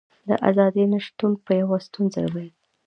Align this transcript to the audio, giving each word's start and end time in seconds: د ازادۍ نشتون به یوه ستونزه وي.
د 0.27 0.29
ازادۍ 0.49 0.85
نشتون 0.93 1.31
به 1.45 1.51
یوه 1.61 1.77
ستونزه 1.87 2.23
وي. 2.33 2.47